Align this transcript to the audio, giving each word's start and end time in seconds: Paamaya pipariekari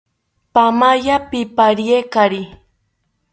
Paamaya 0.53 1.15
pipariekari 1.29 2.41